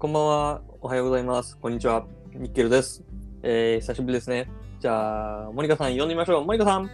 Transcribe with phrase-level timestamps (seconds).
[0.00, 0.62] こんばんは。
[0.80, 1.56] おはようございます。
[1.56, 2.06] こんにちは。
[2.34, 3.02] ニッケルです。
[3.42, 4.48] えー、久しぶりですね。
[4.80, 6.44] じゃあ、モニカさん呼んでみましょう。
[6.44, 6.90] モニカさん。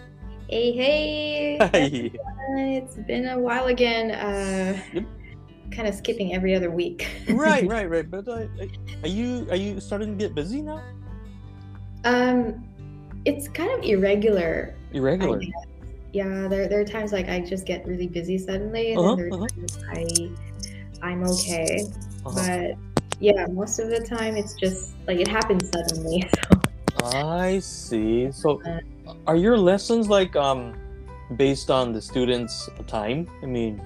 [0.49, 1.59] Hey, hey!
[1.59, 2.13] はい。
[2.83, 4.11] It's been a while again.
[4.11, 5.05] Uh, Yep.
[5.75, 7.07] Kind of skipping every other week.
[7.29, 8.09] right, right, right.
[8.11, 8.47] But uh,
[9.03, 10.81] are you are you starting to get busy now?
[12.05, 12.63] Um,
[13.25, 14.75] it's kind of irregular.
[14.93, 15.39] I Irregular.
[15.39, 15.51] guess.
[16.13, 19.31] Yeah, there, there are times like I just get really busy suddenly, and Uh-huh, then
[19.31, 19.49] there are uh-huh.
[19.49, 19.79] times
[21.03, 21.89] I I'm okay.
[22.27, 22.37] Uh-huh.
[22.37, 26.30] But yeah, most of the time it's just like it happens suddenly.
[27.00, 28.32] So I see.
[28.32, 28.60] So,
[29.28, 30.74] are your lessons like um
[31.36, 33.28] based on the students' time?
[33.44, 33.80] I mean,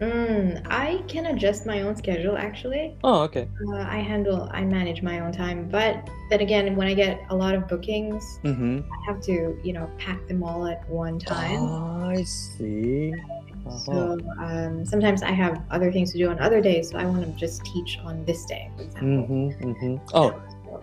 [0.00, 2.96] mm, I can adjust my own schedule actually.
[3.02, 3.48] oh, okay.
[3.68, 5.68] Uh, I handle, I manage my own time.
[5.68, 8.80] But then again, when I get a lot of bookings, Mm-hmm.
[8.90, 11.62] I have to, you know, pack them all at one time.
[12.14, 13.12] I see.
[13.66, 13.78] Uh-huh.
[13.78, 17.24] So um, sometimes I have other things to do on other days, so I want
[17.24, 19.08] to just teach on this day, for example.
[19.08, 19.96] Mm-hmm, mm-hmm.
[20.12, 20.40] Oh,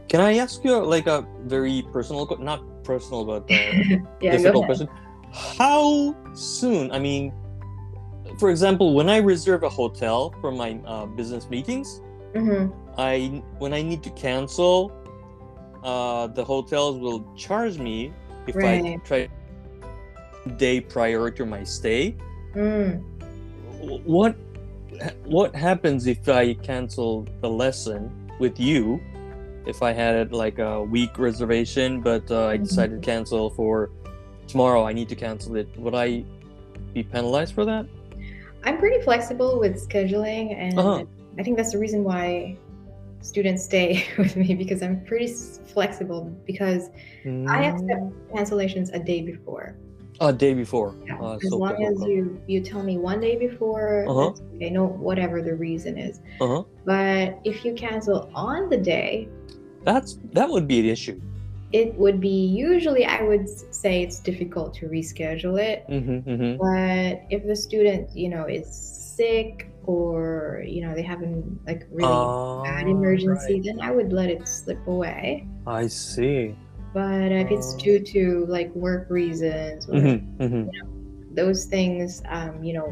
[0.08, 3.72] can I ask you like a very personal, not personal, but uh,
[4.22, 4.90] yeah, difficult question?
[5.32, 6.92] How soon?
[6.92, 7.32] I mean,
[8.40, 12.02] for example, when I reserve a hotel for my uh, business meetings,
[12.34, 12.72] Mhm.
[12.98, 14.92] I when I need to cancel,
[15.84, 18.12] uh, the hotels will charge me
[18.48, 19.06] if I Right.
[19.06, 19.30] try
[20.58, 22.16] day prior to my stay.
[22.56, 23.02] Mm.
[24.06, 24.36] What
[25.26, 29.02] what happens if I cancel the lesson with you?
[29.66, 32.64] If I had like a week reservation, but uh, I Mhm.
[32.64, 33.90] decided to cancel for
[34.48, 35.68] tomorrow, I need to cancel it.
[35.78, 36.26] Would I
[36.94, 37.86] be penalized for that?
[38.64, 41.04] I'm pretty flexible with scheduling, and Uh-huh.
[41.40, 42.58] I think that's the reason why
[43.22, 45.28] students stay with me because I'm pretty
[45.74, 46.90] flexible because
[47.26, 48.02] I accept
[48.34, 49.78] cancellations a day before.
[50.22, 50.96] A day before.
[51.06, 51.20] Yeah.
[51.20, 52.10] Uh, as so long cool, as cool.
[52.14, 54.30] you you tell me one day before, Uh-huh.
[54.56, 56.22] okay, no whatever the reason is.
[56.40, 56.64] Uh-huh.
[56.86, 59.28] But if you cancel on the day,
[59.84, 61.18] That's that would be an issue.
[61.74, 63.48] it would be usually I would
[63.82, 65.78] say it's difficult to reschedule it.
[65.90, 66.52] Mm-hmm, mm-hmm.
[66.66, 68.68] But if the student, you know, is
[69.18, 69.54] sick
[69.88, 71.34] or you know they have an
[71.70, 72.22] like really
[72.70, 75.48] bad emergency, then I would let it slip away.
[75.66, 76.54] I see.
[76.94, 80.70] But if it's due to like work reasons or Mm-hmm, mm-hmm,
[81.34, 82.92] those things, um, you know,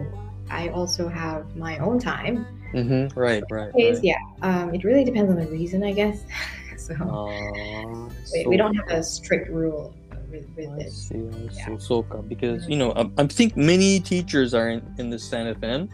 [0.50, 2.46] I also have my own time.
[2.74, 3.20] mm-hmm.
[3.20, 3.74] Right, right.
[3.74, 4.04] Case, right.
[4.04, 6.24] yeah, um, it really depends on the reason, I guess.
[6.78, 9.94] so Uh, we, so we don't have a strict rule
[10.32, 11.09] with, with I this.
[11.09, 11.72] see, I see.
[11.72, 11.78] Yeah.
[11.78, 15.90] So, because you know, I, I think many teachers are in, in the San FM,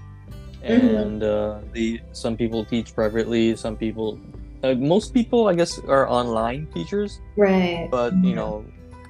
[0.66, 0.98] Mm-hmm.
[0.98, 4.20] and uh, the some people teach privately, some people,
[4.64, 7.20] uh, most people, I guess, are online teachers.
[7.38, 7.88] Right.
[7.92, 8.36] But you Mhm.
[8.36, 8.66] know,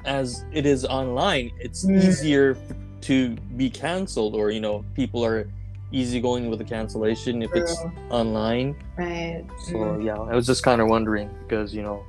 [0.06, 2.02] as it is online, it's Mm.
[2.02, 2.58] easier
[3.02, 5.48] to be canceled, or you know, people are
[5.92, 7.78] easy going with the cancellation if it's
[8.10, 8.76] online.
[8.98, 9.44] Right.
[9.70, 10.04] So Mm.
[10.04, 12.04] yeah, I was just kind of wondering because you know.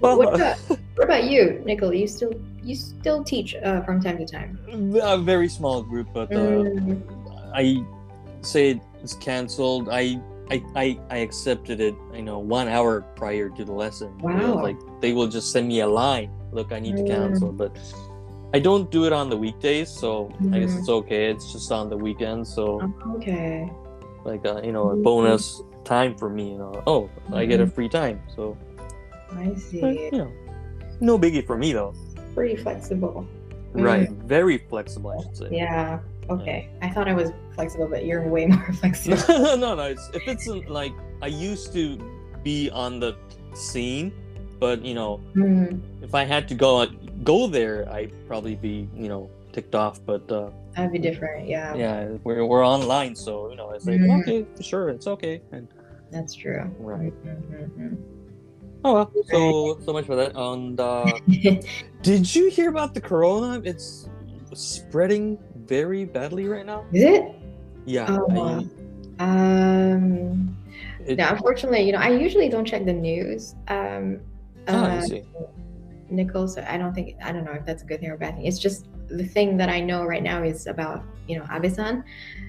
[0.00, 0.56] what, about,
[0.96, 1.92] what about you, Nicole?
[1.94, 2.32] You still
[2.62, 4.58] you still teach uh, from time to time?
[5.02, 7.02] a very small group, but uh, Mm,
[7.54, 7.82] I
[8.42, 9.88] say it's canceled.
[9.90, 11.94] I, I I I accepted it.
[12.14, 14.12] You know, one hour prior to the lesson.
[14.20, 14.62] You know, Wow.
[14.62, 16.30] like they will just send me a line.
[16.52, 17.06] Look, I need to Mm.
[17.06, 17.70] cancel, but
[18.52, 20.78] I don't do it on the weekdays, so I guess Mhm.
[20.80, 21.30] it's okay.
[21.30, 23.70] It's just on the weekends, so Oh, okay.
[24.24, 26.50] like uh, you know, a bonus time for me.
[26.52, 27.72] You know, oh, I get a Mhm.
[27.72, 28.56] free time, so
[29.30, 30.10] I but, see.
[30.12, 30.32] you know,
[31.00, 31.94] no biggie for me though.
[32.34, 33.24] Pretty flexible.
[33.72, 35.48] Right, very flexible, I should say.
[35.52, 36.00] Yeah.
[36.30, 36.68] Okay.
[36.80, 39.18] I thought I was flexible, but you're way more flexible.
[39.56, 39.82] no, no.
[39.82, 40.92] It's, if it's like
[41.22, 41.98] I used to
[42.42, 43.16] be on the
[43.54, 44.12] scene,
[44.58, 46.86] but you know, Mm, if I had to go
[47.24, 49.98] go there, I'd probably be you know ticked off.
[50.06, 51.48] But uh, that'd be different.
[51.48, 51.74] Yeah.
[51.74, 54.20] yeah, we're we're online, so you know, it's like Mhm.
[54.20, 55.42] okay, sure, it's okay.
[55.52, 55.66] And
[56.12, 56.62] That's true.
[56.78, 57.12] right.
[57.24, 57.98] Mhm,
[58.84, 60.32] Oh well, so so much for that.
[60.36, 61.12] And uh,
[62.02, 63.60] did you hear about the corona?
[63.64, 64.08] It's
[64.54, 65.38] spreading
[65.70, 66.84] very badly right now.
[66.92, 67.24] Is it?
[67.86, 68.06] Yeah.
[68.10, 70.56] Oh, I- Um.
[71.06, 73.54] it- Yeah, unfortunately, you know, I usually don't check the news.
[73.68, 74.20] Um,
[74.66, 75.22] I uh, see.
[76.10, 78.18] Nicole, so I don't think I don't know if that's a good thing or a
[78.18, 78.46] bad thing.
[78.46, 82.02] It's just the thing that I know right now is about you know Abe-san.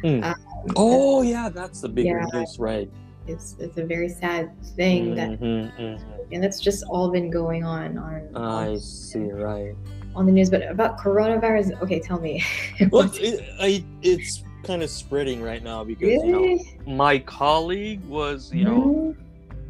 [0.03, 0.23] Mm.
[0.25, 0.35] Um,
[0.75, 2.25] Oh yeah, that's the big Yeah.
[2.33, 2.89] news, right?
[3.27, 6.01] It's it's a very sad thing that, Mhm, mhm.
[6.31, 9.75] and that's just all been going on on I see, right.
[10.15, 10.49] On the news.
[10.49, 12.43] But about coronavirus, okay, tell me.
[12.91, 18.51] Well, it, I, it's kind of spreading right now because you know my colleague was,
[18.53, 19.15] you know,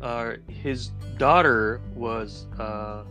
[0.01, 3.03] uh, his daughter was uh,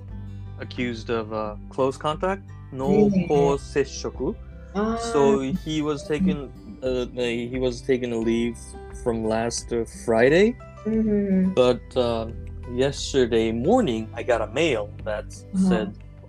[0.58, 2.42] accused of uh, close contact,
[2.72, 3.26] no Really?
[3.58, 4.34] sesshoku.
[4.74, 6.50] Ah, So he was taken,
[6.82, 8.56] uh, he was taken a leave
[9.02, 10.56] from last uh, Friday,
[10.86, 11.54] Mhm.
[11.54, 12.28] But uh,
[12.72, 15.68] yesterday morning, I got a mail that Uh-huh.
[15.68, 15.88] said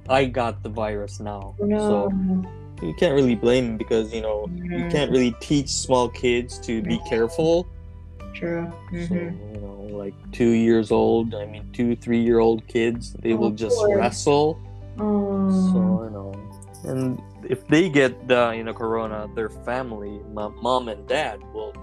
[0.09, 1.55] I got the virus now.
[1.59, 1.77] No.
[1.87, 4.91] So you can't really blame him because you know you Mhm.
[4.91, 7.67] can't really teach small kids to be careful.
[8.33, 8.67] True.
[8.91, 9.53] So Mhm.
[9.53, 13.37] you know, like two years old, I mean, two, three year old kids, they Oh,
[13.37, 14.57] will just wrestle.
[14.99, 15.49] Oh.
[15.73, 16.33] So you know,
[16.83, 21.73] and if they get the you know corona, their family, mo- mom and dad, will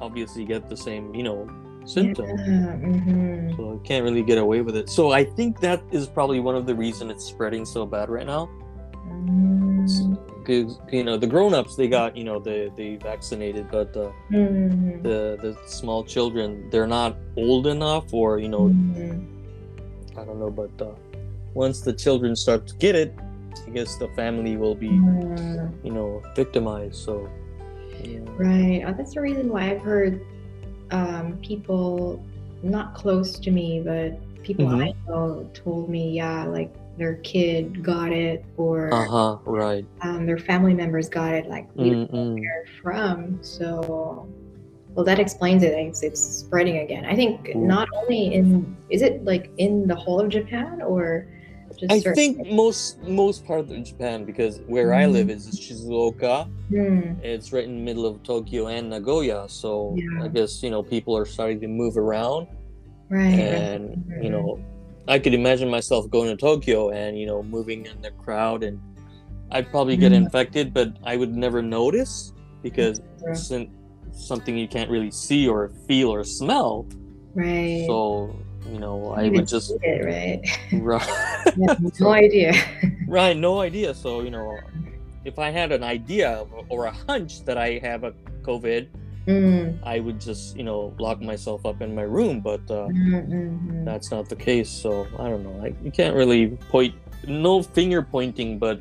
[0.00, 1.46] obviously get the same you know
[1.84, 2.40] symptoms.
[2.46, 2.76] Yeah.
[2.76, 3.56] mhm.
[3.56, 4.88] So you can't really get away with it.
[4.88, 8.26] So I think that is probably one of the reason it's spreading so bad right
[8.26, 8.48] now.
[9.08, 10.18] Mm.
[10.38, 15.02] Because you know the grown-ups they got you know they they vaccinated, but uh, Mhm.
[15.02, 19.26] the the small children they're not old enough, or you know Mhm.
[20.16, 20.50] I don't know.
[20.50, 20.94] But uh,
[21.54, 23.14] once the children start to get it,
[23.66, 25.70] I guess the family will be Mm.
[25.84, 26.96] you know victimized.
[26.96, 27.28] So
[28.02, 28.20] yeah.
[28.38, 28.82] Right.
[28.86, 30.20] Oh, that's the reason why I've heard
[30.90, 32.22] um, people
[32.62, 34.82] not close to me, but people Mhm.
[34.82, 39.38] I know told me, yeah, like their kid got it or Uh huh.
[39.44, 39.86] Right.
[40.02, 43.38] um, their family members got it, like we don't know where from.
[43.42, 44.26] So,
[44.94, 45.72] well, that explains it.
[45.72, 47.04] It's, it's spreading again.
[47.04, 47.66] I think Ooh.
[47.66, 51.26] not only in, is it like in the whole of Japan or
[51.80, 56.46] just I think most most part of Japan because where I live is Shizuoka.
[56.68, 57.14] Hmm.
[57.22, 60.24] It's right in the middle of Tokyo and Nagoya, so Yeah.
[60.24, 62.46] I guess you know people are starting to move around,
[63.08, 63.38] right.
[63.38, 64.22] and right.
[64.24, 64.60] you know,
[65.08, 68.78] I could imagine myself going to Tokyo and you know moving in the crowd, and
[69.50, 70.22] I'd probably get Mhm.
[70.26, 72.32] infected, but I would never notice
[72.62, 73.52] because it's
[74.12, 76.86] something you can't really see or feel or smell.
[77.34, 77.84] right.
[77.86, 78.34] So
[78.70, 80.40] you know, I would just it, right?
[80.82, 82.52] right, no idea.
[83.08, 83.94] right, no idea.
[83.94, 84.58] So you know,
[85.24, 88.12] if I had an idea or a hunch that I have a
[88.42, 88.88] COVID.
[89.26, 93.28] Mm, I would just, you know, lock myself up in my room, but uh, mm,
[93.28, 94.68] mm, that's not the case.
[94.70, 95.60] So I don't know.
[95.62, 96.94] I, you can't really point,
[97.28, 98.80] no finger pointing, but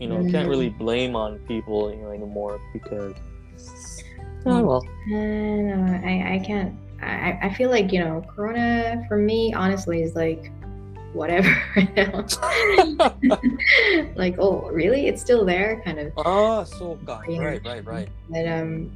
[0.00, 0.50] you know, can't Mm.
[0.50, 3.14] really blame on people you know, anymore because.
[4.44, 4.82] Oh well.
[5.08, 5.70] mm.
[5.70, 6.74] Uh, I, I can't.
[7.02, 10.50] I, I feel like you know, Corona for me, honestly, is like
[11.12, 11.48] whatever
[14.16, 15.06] like, oh, really?
[15.06, 16.12] It's still there, kind of.
[16.18, 17.24] Ah, so God.
[17.28, 18.90] Right, right, right, But um,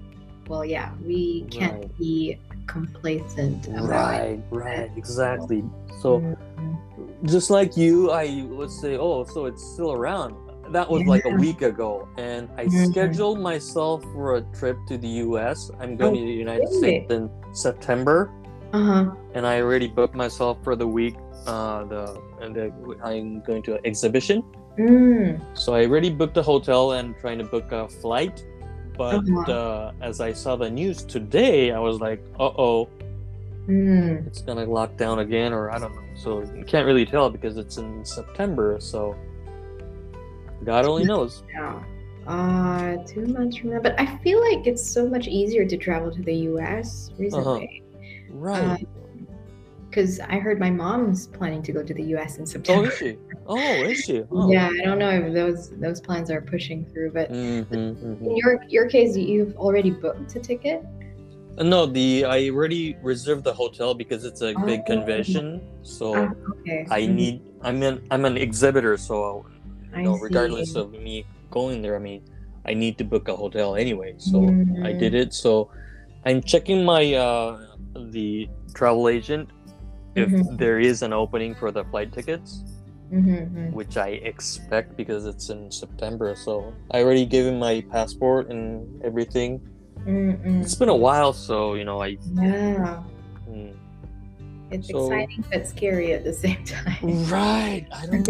[0.49, 1.99] well, yeah, we can't Right.
[1.99, 3.67] be complacent.
[3.69, 3.89] about it.
[3.89, 4.91] right, right.
[4.97, 5.65] Exactly.
[6.01, 6.37] So Mhm.
[7.25, 10.35] just like you, I would say, oh, so it's still around.
[10.73, 15.09] That was like a week ago, and I scheduled myself for a trip to the
[15.27, 15.71] U.S.
[15.81, 16.79] I'm going Oh, to the United really?
[16.79, 18.31] States in September.
[18.73, 19.11] Uh-huh.
[19.35, 21.17] and I already booked myself for the week.
[21.45, 22.71] Uh, the and the,
[23.03, 24.45] I'm going to an exhibition,
[24.79, 25.41] Mm.
[25.59, 28.47] so I already booked a hotel and trying to book a flight.
[28.97, 29.53] But Uh-huh.
[29.53, 32.89] uh, as I saw the news today, I was like, "Uh oh,
[33.67, 34.25] Mm.
[34.27, 36.07] it's gonna lock down again," or I don't know.
[36.15, 38.77] So you can't really tell because it's in September.
[38.79, 39.17] So
[40.65, 41.43] God only knows.
[41.53, 41.83] Yeah.
[42.27, 43.81] Uh, two months from now.
[43.81, 47.83] But I feel like it's so much easier to travel to the US recently.
[48.31, 48.87] Right?
[49.89, 52.83] Because I heard my mom's planning to go to the US in September.
[52.83, 53.17] oh, is she?
[53.47, 54.23] Oh, is she?
[54.31, 54.51] Oh.
[54.53, 57.75] Yeah, I don't know if those those plans are pushing through, but Mm-hmm,
[58.25, 60.85] in your your case, you've already booked a ticket.
[61.59, 64.95] No, the I already reserved the hotel because it's a big Oh.
[64.95, 65.61] convention.
[65.83, 66.15] So.
[66.15, 66.87] Ah, okay.
[66.91, 67.43] I need.
[67.63, 68.07] I'm an.
[68.13, 69.45] I'm an exhibitor, so
[69.97, 72.23] you know, regardless of me going there, I mean,
[72.67, 74.15] I need to book a hotel anyway.
[74.19, 74.45] So
[74.85, 74.99] I Mm.
[74.99, 75.33] did it.
[75.35, 75.71] So
[76.25, 77.59] I'm checking my uh,
[77.97, 79.49] the travel agent
[80.15, 80.59] if Mhm.
[80.59, 82.63] there is an opening for the flight tickets,
[83.11, 86.35] Mhm, which I expect because it's in September.
[86.37, 89.61] So I already gave him my passport and everything.
[90.07, 92.17] mhm, mm, It's been a while, so you know I.
[92.17, 92.43] mm.
[92.43, 93.03] Yeah,
[93.49, 93.73] mm.
[94.71, 97.25] it's So- exciting but scary at the same time.
[97.27, 97.87] Right.
[97.93, 98.23] I don't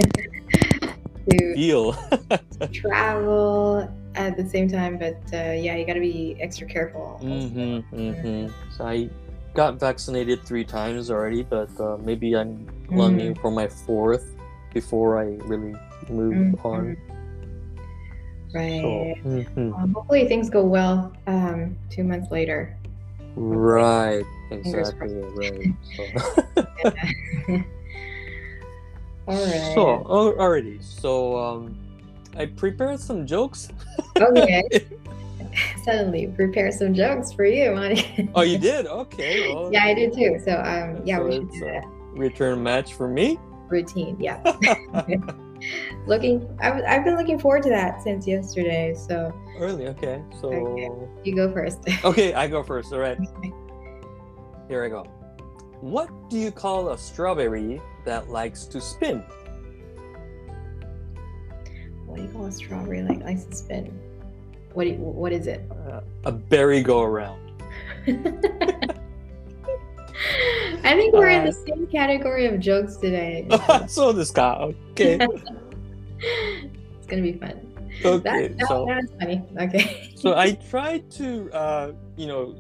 [1.28, 1.96] to feel.
[2.72, 7.20] travel at the same time, but uh, yeah, you got to be extra careful.
[7.22, 8.72] Mm-hmm, mm-hmm.
[8.76, 9.08] So I
[9.54, 14.36] got vaccinated three times already, but uh, maybe I'm longing for my fourth
[14.72, 15.74] before I really
[16.08, 16.96] move on.
[18.52, 19.16] Right.
[19.22, 19.80] So, mhm.
[19.80, 22.76] Um, hopefully things go well um, two months later.
[23.36, 25.72] right, exactly, right.
[25.96, 27.64] So,
[29.30, 29.74] All right.
[29.74, 31.78] so oh, already, so um,
[32.36, 33.68] I prepared some jokes.
[34.20, 34.64] okay.
[35.84, 37.72] Suddenly, prepare some jokes for you,
[38.34, 38.86] oh, you did?
[38.86, 39.52] Okay.
[39.54, 40.40] Well, yeah, I did too.
[40.44, 43.38] So um, yeah, so we should do a that return match for me.
[43.68, 44.16] routine.
[44.18, 44.42] Yeah.
[46.06, 48.94] looking, I've, been looking forward to that since yesterday.
[48.94, 49.86] So really?
[49.88, 50.22] Okay.
[50.40, 50.88] So Okay.
[51.24, 51.78] you go first.
[52.04, 52.92] okay, I go first.
[52.92, 53.18] All right.
[54.68, 55.04] Here I go.
[55.80, 59.22] What do you call a strawberry that likes to spin?
[62.06, 63.98] What do you call a strawberry like likes to spin?
[64.72, 65.62] What you, what is it?
[65.70, 67.40] Uh, a berry go around.
[70.82, 73.46] I think we're in Uh, the same category of jokes today.
[73.86, 74.54] so this guy.
[74.92, 75.18] Okay.
[76.18, 77.66] it's gonna be fun.
[78.04, 78.48] Okay.
[78.48, 79.42] That, that, So that's funny.
[79.60, 80.12] Okay.
[80.14, 82.56] so I tried to uh, you know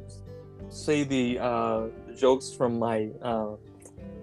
[0.68, 3.10] say the uh, jokes from my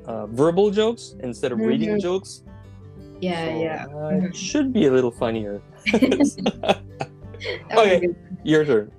[0.07, 2.01] uh, verbal jokes instead of reading Mhm.
[2.01, 2.43] jokes.
[3.19, 3.85] yeah, So, yeah.
[3.89, 4.29] uh, Mhm.
[4.29, 5.61] It should be a little funnier.
[7.77, 8.09] Okay.
[8.43, 8.91] Your turn.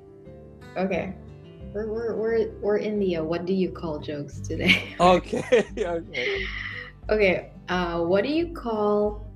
[0.77, 1.15] Okay.
[1.75, 4.95] We're, we're, we're, we're in the uh, what do you call jokes today.
[5.01, 5.43] Okay.
[5.77, 6.45] okay.
[7.11, 7.51] okay.
[7.69, 9.27] Uh, what do you call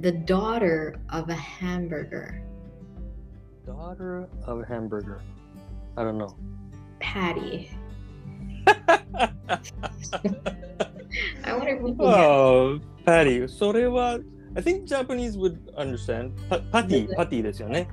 [0.00, 2.42] the daughter of a hamburger?
[3.66, 5.20] Daughter of a hamburger.
[5.96, 6.34] I don't know.
[7.00, 7.70] Patty.
[11.43, 13.47] I wonder if we can get oh, Patty.
[13.47, 14.19] それは
[14.55, 16.31] I think Japanese would understand.
[16.49, 17.87] Pa- patty, patty ですよね。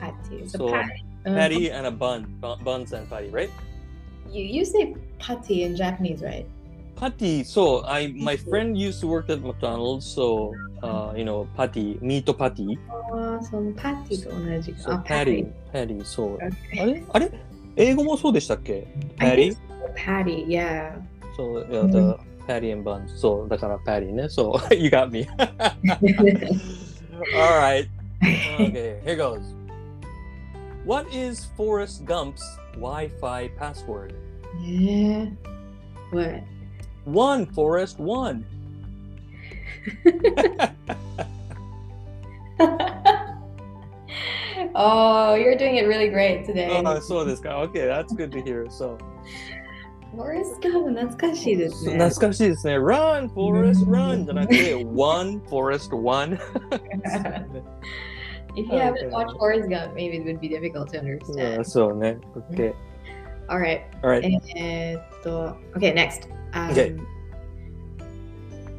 [0.00, 0.42] patty.
[0.44, 1.04] The So, patty.
[1.26, 2.26] Uh, Patty and a bun.
[2.40, 3.50] Bu- Buns and patty, right?
[4.30, 6.46] You, you say patty in Japanese, right?
[6.96, 7.42] Patty.
[7.44, 12.24] So I my friend used to work at McDonald's, so uh, you know, patty, meat
[12.36, 12.78] patty.
[13.12, 14.72] ああ、そのパティと同じ。
[14.72, 15.98] So あ patty, patty.
[16.04, 16.82] So Okay.
[16.82, 17.30] あれあれ
[17.76, 18.86] 英語もそうでしたっけ
[19.18, 19.56] I Patty?
[19.95, 20.95] patty, yeah.
[21.35, 21.91] So yeah, mm.
[21.91, 22.45] the mm-hmm.
[22.47, 23.19] patty and buns.
[23.19, 24.27] So the kind of patty, ne?
[24.27, 25.27] So you got me.
[27.35, 27.87] All right.
[28.23, 29.53] Okay, here goes.
[30.85, 34.15] What is Forrest Gump's Wi-Fi password?
[34.61, 35.27] Yeah.
[36.11, 36.41] What?
[37.03, 38.45] One, Forrest, one.
[44.75, 46.69] oh, you're doing it really great today.
[46.71, 47.53] Oh, I saw this guy.
[47.53, 48.69] Okay, that's good to hear.
[48.69, 48.97] So,
[50.15, 51.93] フォレスト・ガム懐かしいですね。
[51.93, 52.79] 懐かしいですね。
[52.79, 54.25] Run, Forrest, run!
[54.25, 56.39] じゃなくて、One, Forrest, one!
[58.55, 61.57] If you haven't watched Forrest Gump, maybe it would be difficult to understand.
[61.57, 62.17] Yeah, そうね。
[62.51, 62.73] Okay.
[62.73, 63.51] Mm-hmm.
[63.51, 63.81] Alright.
[64.01, 64.23] Alright.
[64.55, 64.95] Eh,
[65.75, 65.93] okay.
[65.93, 66.29] next.
[66.53, 66.95] Um, okay.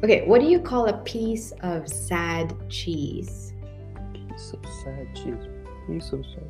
[0.03, 3.53] Okay, what do you call a piece of sad cheese?
[4.13, 5.47] Piece of sad cheese.
[5.87, 6.43] Piece of sad.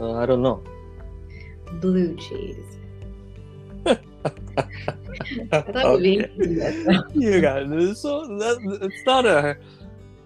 [0.00, 0.62] Uh, I don't know.
[1.80, 2.77] Blue cheese.
[3.86, 4.02] Okay.
[7.14, 7.96] you got.
[7.96, 9.56] So that, it's not a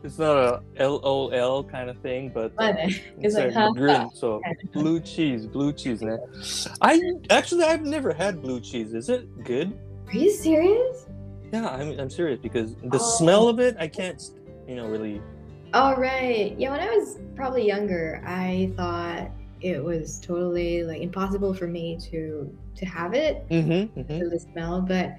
[0.04, 4.10] it's not a LOL kind of thing, but uh, uh it's, it's like, a grin.
[4.14, 4.42] So
[4.72, 6.18] blue cheese, blue cheese, man.
[6.80, 8.94] I actually I've never had blue cheese.
[8.94, 9.78] Is it good?
[10.08, 11.06] Are you serious?
[11.52, 13.16] Yeah, I'm I'm serious because the oh.
[13.18, 14.20] smell of it, I can't,
[14.66, 15.20] you know, really.
[15.74, 16.54] All oh, right.
[16.58, 19.30] Yeah, when I was probably younger, I thought
[19.62, 23.98] it was totally like impossible for me to to have it Mm-hmm.
[24.00, 24.18] mm-hmm.
[24.18, 24.80] for the smell.
[24.82, 25.16] But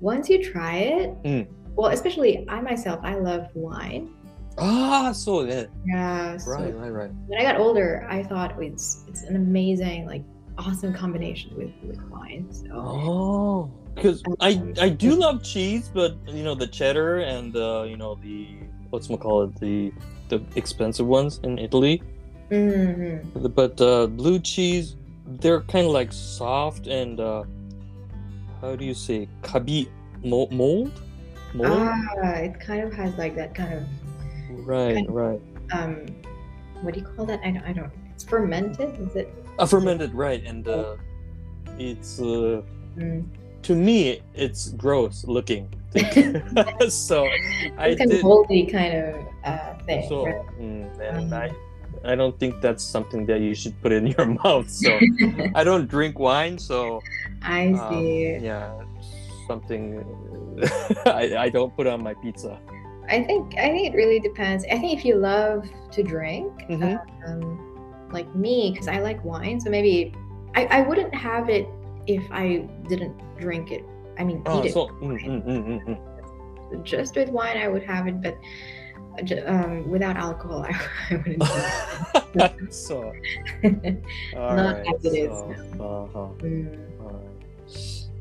[0.00, 1.46] once you try it, Mm.
[1.76, 4.10] well, especially I myself, I love wine.
[4.58, 5.64] Ah, so yeah.
[5.84, 6.36] Yeah.
[6.36, 7.10] So Right, right, right.
[7.26, 10.22] when I got older, I thought it's it's an amazing, like,
[10.58, 12.46] awesome combination with with wine.
[12.52, 17.82] So Oh, because I I do love cheese, but you know the cheddar and uh,
[17.82, 18.46] you know the
[18.90, 19.92] what's call it the
[20.28, 22.02] the expensive ones in Italy.
[22.54, 23.54] Mhm.
[23.54, 24.96] But uh, blue cheese,
[25.40, 27.44] they're kind of like soft and uh,
[28.60, 29.88] how do you say kabi
[30.24, 30.92] mo- mold?
[31.54, 31.70] Mold?
[31.72, 33.82] ah, it kind of has like that kind of
[34.66, 35.40] right, right.
[35.72, 36.06] um,
[36.82, 37.40] what do you call that?
[37.44, 37.64] I don't.
[37.64, 37.92] I don't.
[38.14, 38.98] It's fermented.
[39.00, 39.28] Is it?
[39.58, 40.42] Uh, fermented, right?
[40.44, 40.96] And uh,
[41.78, 42.62] it's uh,
[42.98, 43.26] Mm.
[43.66, 45.66] to me it's gross looking.
[46.88, 47.26] so
[47.78, 48.18] I It's kind did.
[48.18, 50.06] of moldy kind of uh, thing.
[50.08, 50.42] So, right?
[50.58, 51.50] mm, and Um, I,
[52.04, 54.68] I don't think that's something that you should put in your mouth.
[54.70, 55.00] So,
[55.54, 57.00] I don't drink wine, so
[57.42, 58.36] I um, see.
[58.40, 58.72] yeah,
[59.46, 60.02] something
[61.06, 62.58] I, I don't put on my pizza.
[63.08, 64.64] I think I think it really depends.
[64.64, 66.98] I think if you love to drink, Mhm.
[67.26, 70.14] um, like me, because I like wine, so maybe
[70.54, 71.68] I, I wouldn't have it
[72.06, 73.84] if I didn't drink it.
[74.18, 74.72] I mean, Oh, eat it.
[74.72, 76.82] so mm, mm, mm, mm, mm.
[76.84, 78.38] Just with wine, I would have it, but
[79.46, 80.72] um, without alcohol, I,
[81.10, 81.40] I wouldn't.
[82.58, 83.12] do so
[83.62, 83.74] Not
[84.34, 86.78] alright, as it is so, uh-huh, Mm.
[87.00, 87.40] alright.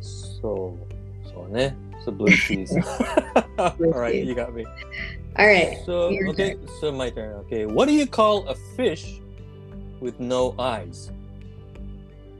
[0.01, 0.77] So,
[1.25, 1.73] so ne,
[2.03, 2.71] so blue cheese.
[3.57, 4.27] All right, cheese.
[4.27, 4.65] you got me.
[5.37, 5.79] All right.
[5.85, 7.35] So okay, so my turn.
[7.45, 9.19] Okay, what do you call a fish
[9.99, 11.09] with no eyes?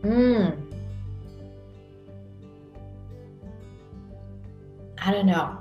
[0.03, 0.57] Mm.
[5.01, 5.59] I don't know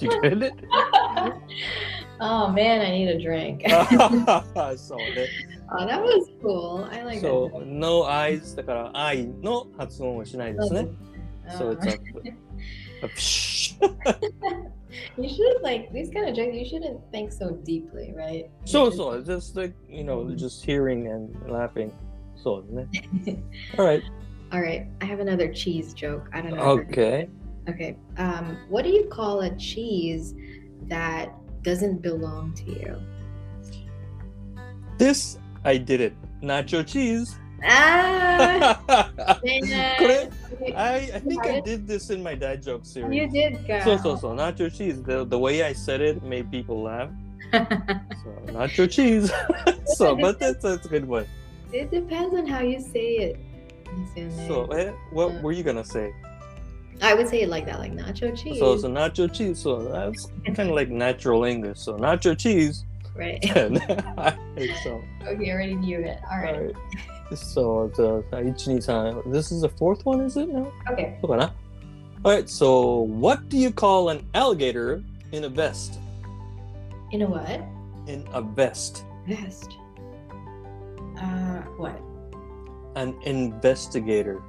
[0.00, 0.52] you get it?
[2.20, 3.62] oh man, I need a drink.
[3.68, 5.28] so, ne-
[5.76, 6.86] Oh, that was cool.
[6.92, 7.62] I like そ that.
[7.62, 10.88] う、no eyes だから愛の発音はしないですね。
[11.58, 11.90] So it's Uh,
[13.02, 13.74] a, a psh.
[15.18, 16.54] you should like these kind of jokes.
[16.54, 18.44] You shouldn't think so deeply, right?
[18.44, 21.90] You そう just-そう、just like, you know, just hearing and laughing.
[22.36, 23.42] そうですね。
[23.76, 24.02] Alright.
[24.51, 26.27] All right, I have another cheese joke.
[26.33, 26.79] I don't know.
[26.79, 27.29] Okay.
[27.69, 27.95] Okay.
[28.17, 30.33] Um, what do you call a cheese
[30.87, 32.99] that doesn't belong to you?
[34.97, 36.15] This I did it.
[36.41, 37.37] Nacho cheese.
[37.63, 40.31] Ah, I,
[41.13, 43.13] I think I did this in my dad joke series.
[43.13, 43.83] You did, girl.
[43.83, 45.03] So, so, so, nacho cheese.
[45.03, 47.09] The, the way I said it made people laugh.
[47.51, 47.59] so,
[48.47, 49.29] nacho cheese.
[49.85, 51.27] so, but that's, that's a good one.
[51.73, 53.39] It depends on how you say it.
[54.46, 55.42] So, eh, what Yeah.
[55.42, 56.12] were you gonna say?
[57.02, 58.58] I would say it like that, like nacho cheese.
[58.58, 59.58] So, so nacho cheese.
[59.58, 61.78] So that's kind of like natural English.
[61.80, 62.84] So nacho cheese.
[63.16, 63.38] right.
[63.56, 63.78] And
[64.82, 66.18] so, okay, I already knew it.
[66.30, 66.54] All right.
[66.56, 66.74] alright.
[67.34, 70.70] So the 123 This is the fourth one, is it now?
[70.92, 71.18] Okay.
[71.20, 71.52] そうかな
[72.24, 75.98] Alright, so what do you call an alligator in a vest?
[77.12, 77.60] In a what?
[78.06, 79.04] In a vest.
[79.26, 79.76] Vest.
[81.18, 82.00] Uh, what?
[82.95, 84.41] An investigator.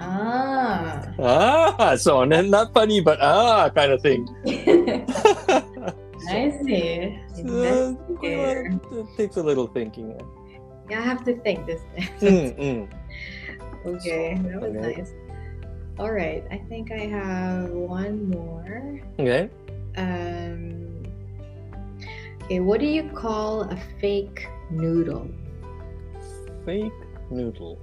[0.00, 1.04] Ah.
[1.20, 4.24] Ah, so not funny, but ah, kind of thing.
[6.28, 7.20] I see.
[7.44, 10.16] Uh, it takes a little thinking.
[10.88, 11.80] Yeah, I have to think this.
[12.20, 12.88] Mm, mm.
[13.86, 14.96] okay, that was Okay.
[14.96, 15.12] nice.
[15.98, 19.00] All right, I think I have one more.
[19.18, 19.50] Okay.
[19.96, 21.04] Um.
[22.44, 25.28] Okay, what do you call a fake noodle?
[26.64, 26.92] Fake
[27.29, 27.77] noodle.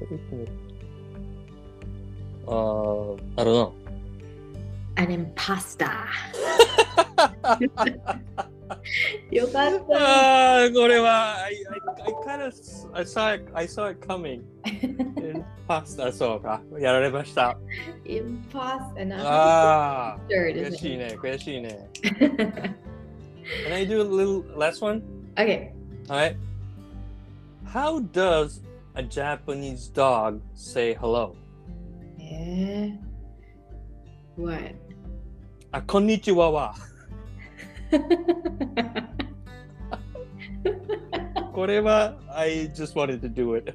[0.00, 0.52] Fake noodle.
[2.46, 3.72] Uh, I don't know.
[4.96, 5.90] An impasta.
[9.30, 9.96] よかった。
[9.96, 12.52] Ah, これは I, I, I kind of
[12.94, 14.42] I saw it I saw it coming.
[14.64, 16.60] In pasta そうか。
[16.78, 17.56] やられました。
[18.04, 18.94] impasta.
[19.06, 20.98] Notああ、 sure, 悔 isn't しい it?
[20.98, 21.88] ね、悔しいね。
[22.02, 25.02] Can I do a little last one?
[25.36, 25.72] okay.
[26.08, 26.36] Alright.
[27.68, 28.60] How does
[28.94, 31.36] a Japanese dog say hello?
[32.20, 32.90] Eh.
[34.36, 34.74] What?
[35.72, 36.74] あ、こんにちはは。
[41.52, 43.74] これは I just wanted to do it.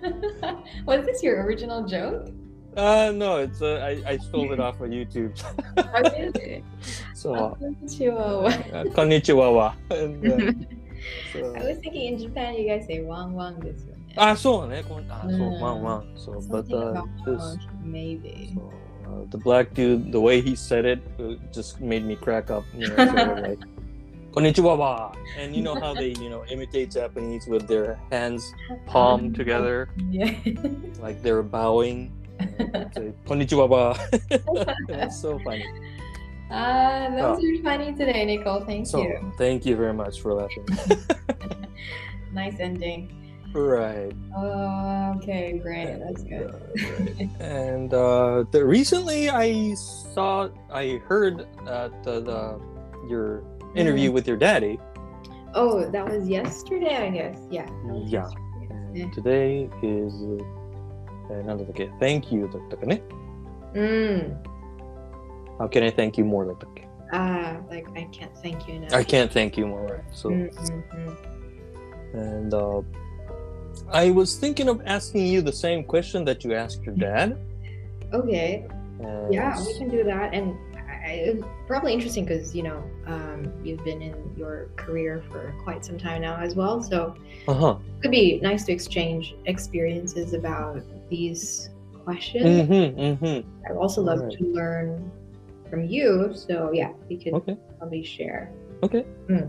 [0.85, 2.31] Was this your original joke?
[2.75, 5.31] Uh, no, it's uh, I, I stole it off of YouTube.
[5.77, 6.63] How is it?
[7.13, 8.49] so, Chihuahua.
[8.73, 9.75] uh, こんにちはは。
[9.89, 10.53] And, uh,
[11.33, 13.95] so- I was thinking in Japan you guys say wang wang this one.
[14.17, 14.81] あ、そうね。
[14.87, 16.13] こんあ、そう、うんワンワン。
[16.15, 18.53] So, but Something uh, about this, wang, maybe.
[18.55, 18.61] so,
[19.05, 22.63] uh, the black dude, the way he said it, uh, just made me crack up.
[22.73, 23.59] You know, sort of like,
[24.33, 25.11] こんにちはは.
[25.37, 28.41] And you know how they, you know, imitate Japanese with their hands
[28.85, 30.31] palm together, Yeah.
[31.01, 32.09] like they're bowing.
[32.93, 33.95] Say, こんにちはは.
[34.87, 35.63] That's so funny.
[36.51, 38.61] Ah, those are funny today, Nicole.
[38.65, 39.33] Thank So, you.
[39.37, 40.65] thank you very much for laughing.
[42.33, 43.09] Nice ending.
[43.53, 44.11] right.
[44.35, 45.97] Oh, okay, great.
[45.99, 46.53] That's good.
[47.39, 49.73] and uh, the, recently I
[50.13, 52.59] saw, I heard that the, the
[53.09, 53.43] your
[53.75, 54.13] interview Mm.
[54.13, 54.77] with your daddy.
[55.53, 57.39] Oh, that was yesterday, I guess.
[57.49, 57.65] Yeah.
[57.65, 58.27] that was Yeah.
[58.27, 59.01] yesterday.
[59.03, 60.43] And today is, uh,
[61.31, 63.01] えーなんだったっけ Thank you だったかね
[63.73, 64.35] Mm.
[65.60, 66.46] how can I thank you more?
[66.46, 68.94] Like, ah, like I can't thank you enough.
[68.94, 69.82] I can't thank you more.
[69.82, 70.04] Right.
[70.10, 72.18] So, mm-hmm, mm-hmm.
[72.18, 72.80] and uh,
[73.92, 77.38] I was thinking of asking you the same question that you asked your dad.
[78.14, 78.66] okay.
[79.00, 80.56] And yeah, we can do that, and
[81.04, 85.98] I, probably interesting because you know um, you've been in your career for quite some
[85.98, 87.14] time now as well so
[87.48, 87.76] uh-huh.
[87.96, 91.70] it could be nice to exchange experiences about these
[92.04, 93.66] questions mm-hmm, mm-hmm.
[93.66, 94.32] i'd also love right.
[94.32, 95.10] to learn
[95.70, 96.32] from you.
[96.34, 97.56] So yeah, we can Okay.
[97.78, 98.52] probably share.
[98.82, 99.06] Okay.
[99.28, 99.48] Mm.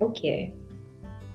[0.00, 0.54] Okay.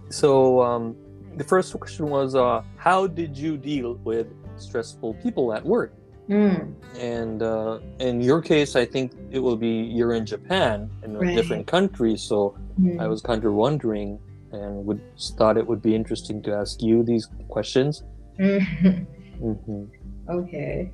[0.10, 0.96] So um,
[1.38, 5.94] the first question was, uh, how did you deal with stressful people at work?
[6.30, 6.74] Mm.
[6.98, 11.36] And uh, in your case, I think it will be you're in Japan in a
[11.36, 12.18] different country.
[12.18, 13.02] So Mm.
[13.02, 14.18] I was kind of wondering
[14.54, 15.02] and would
[15.38, 18.04] thought it would be interesting to ask you these questions.
[18.40, 19.06] Mm.
[19.40, 19.84] hmm
[20.30, 20.90] okay.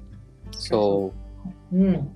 [0.52, 1.14] So
[1.72, 2.08] Mm.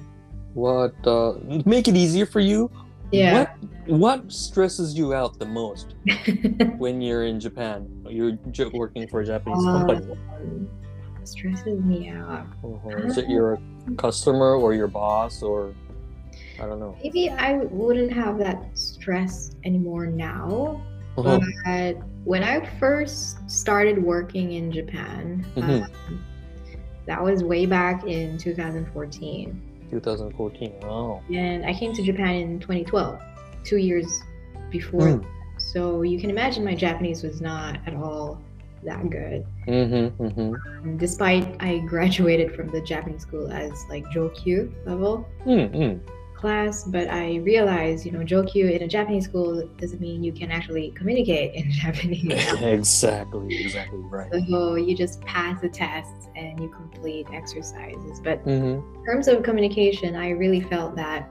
[0.53, 1.33] What uh,
[1.65, 2.69] make it easier for you?
[3.11, 3.39] Yeah.
[3.87, 5.95] What what stresses you out the most
[6.77, 7.87] when you're in Japan?
[8.09, 8.37] You're
[8.73, 10.11] working for a Japanese Uh, company.
[10.35, 10.69] Um,
[11.23, 12.47] stresses me out.
[12.63, 12.89] Uh-huh.
[13.05, 13.59] Is it your
[13.97, 15.73] customer or your boss or
[16.61, 16.95] I don't know.
[17.03, 20.81] Maybe I wouldn't have that stress anymore now.
[21.17, 21.39] Uh-huh.
[21.65, 25.83] But when I first started working in Japan, Mhm.
[25.83, 26.23] um,
[27.07, 29.59] that was way back in 2014.
[29.91, 30.73] 2014.
[30.83, 31.21] Oh.
[31.33, 33.21] And I came to Japan in 2012,
[33.63, 34.21] two years
[34.69, 35.01] before.
[35.01, 35.25] Mm.
[35.57, 38.41] So you can imagine my Japanese was not at all
[38.83, 39.45] that good.
[39.67, 40.23] Mm-hmm.
[40.23, 40.87] Mm-hmm.
[40.89, 46.03] Um, Despite I graduated from the Japanese school as like Jokyu level Mm-hmm.
[46.41, 50.51] Class, but I realized, you know, Jokyu in a Japanese school doesn't mean you can
[50.51, 52.33] actually communicate in Japanese.
[52.61, 53.55] exactly.
[53.63, 54.31] Exactly right.
[54.49, 58.19] So you just pass the tests and you complete exercises.
[58.19, 58.97] But Mm-hmm.
[58.99, 61.29] in terms of communication, I really felt that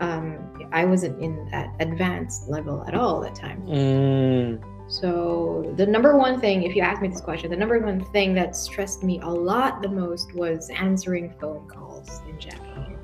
[0.00, 0.38] um,
[0.72, 3.62] I wasn't in that advanced level at all at the time.
[3.66, 4.62] Mm.
[4.90, 8.34] So the number one thing, if you ask me this question, the number one thing
[8.34, 12.97] that stressed me a lot the most was answering phone calls in Japanese.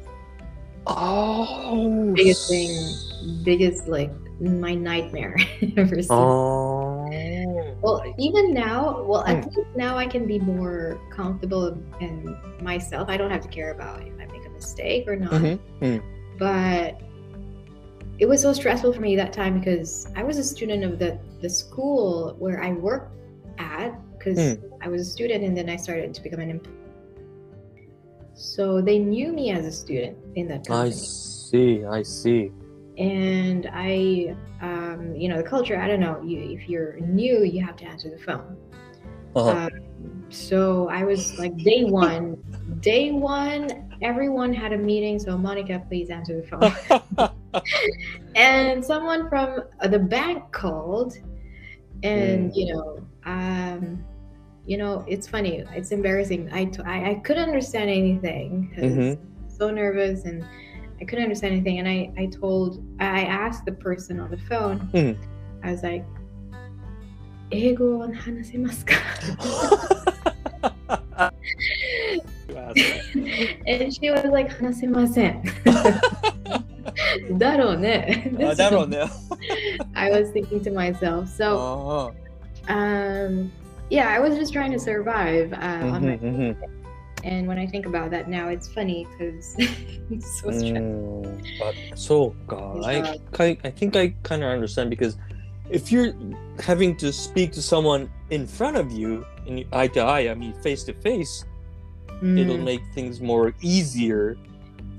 [0.86, 2.12] Oh.
[2.14, 5.36] Biggest thing, biggest like my nightmare
[5.76, 6.10] ever since.
[6.10, 7.06] Oh.
[7.82, 9.56] Well, even now, well, at Mm.
[9.56, 13.08] least now I can be more comfortable in myself.
[13.08, 15.32] I don't have to care about if I make a mistake or not.
[15.32, 16.02] Mhm.
[16.38, 17.00] But
[18.18, 21.18] it was so stressful for me that time because I was a student of the
[21.40, 23.12] the school where I worked
[23.58, 24.62] at because Mm.
[24.82, 26.74] I was a student and then I started to become an employee.
[28.34, 31.84] So they knew me as a student in that I see.
[31.84, 32.50] I see.
[32.98, 35.78] and I, um, you know, the culture.
[35.80, 36.22] I don't know.
[36.22, 38.56] You, if you're new, you have to answer the phone.
[39.36, 39.50] Uh-huh.
[39.50, 42.36] Um, so I was like day one.
[42.80, 45.18] day one, everyone had a meeting.
[45.18, 47.30] So Monica, please answer the phone.
[48.36, 51.14] and someone from uh, the bank called,
[52.02, 52.56] and Mm.
[52.56, 54.04] you know, um,
[54.66, 55.64] you know, it's funny.
[55.72, 56.50] It's embarrassing.
[56.52, 58.72] I, t- I, I couldn't understand anything.
[58.76, 59.48] Mm-hmm.
[59.48, 60.44] So nervous and
[61.00, 61.78] I couldn't understand anything.
[61.80, 65.22] And I, I told, I asked the person on the phone, mm-hmm.
[65.62, 66.04] I was like,
[67.50, 69.00] Ego on Hanasemaska.
[73.66, 75.50] and she was like, Hanasemasen.
[79.76, 81.28] Oh, I was thinking to myself.
[81.28, 82.12] So,
[82.68, 82.74] uh-huh.
[82.74, 83.52] um,
[83.90, 86.74] yeah, I was just trying to survive uh, mm-hmm, my- mm-hmm.
[87.24, 91.24] And when I think about that now, it's funny because it's so stressful.
[91.24, 95.16] Mm, but so God, I, I, I think I kind of understand because
[95.70, 96.12] if you're
[96.60, 100.52] having to speak to someone in front of you, in eye to eye, I mean
[100.60, 101.46] face to face,
[102.20, 102.64] it'll mm.
[102.64, 104.36] make things more easier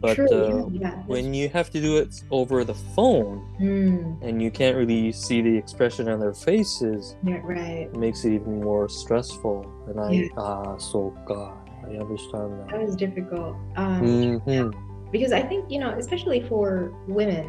[0.06, 4.22] but true, uh, yeah, yeah, when you have to do it over the phone Mm,
[4.22, 7.88] and you can't really see the expression on their faces, yeah, right.
[7.94, 9.66] it makes it even more stressful.
[9.88, 10.28] And I, Yeah.
[10.38, 12.82] ah, so God, I understand That that.
[12.86, 13.56] was difficult.
[13.78, 14.02] Um,
[14.46, 14.74] Mhm.
[15.12, 17.48] because I think you know, especially for women,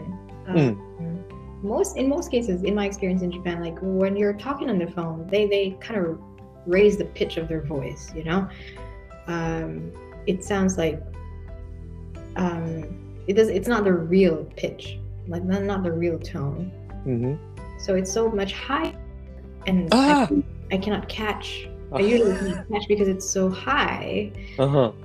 [0.48, 0.58] Mm.
[0.58, 1.24] um,
[1.62, 4.86] most in most cases, in my experience in Japan, like when you're talking on the
[4.86, 6.20] phone, they they kind of
[6.66, 8.12] raise the pitch of their voice.
[8.14, 8.48] You know,
[9.26, 9.90] um,
[10.26, 11.00] it sounds like
[12.36, 12.84] um,
[13.26, 13.48] it does.
[13.48, 16.70] It's not the real pitch, like not, not the real tone.
[17.06, 17.38] Mhm.
[17.78, 18.94] So it's so much high,
[19.66, 20.28] and Ah!
[20.70, 21.68] I, I cannot catch.
[21.92, 24.32] I usually cannot catch because it's so high.
[24.58, 24.92] Uh-huh.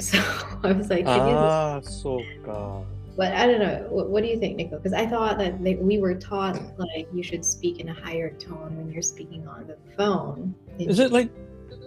[0.00, 0.18] So
[0.62, 2.86] I was like, Ah, so God.
[3.16, 3.84] But I don't know.
[3.90, 4.76] What, what do you think, Nico?
[4.76, 8.30] Because I thought that they, we were taught like you should speak in a higher
[8.30, 10.54] tone when you're speaking on the phone.
[10.78, 11.30] Is it like